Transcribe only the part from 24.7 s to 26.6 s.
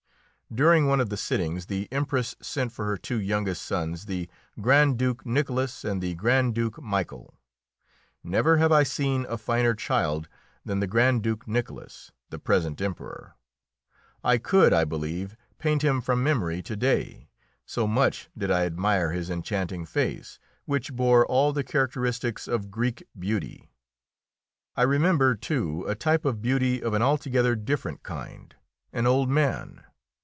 I remember, too, a type of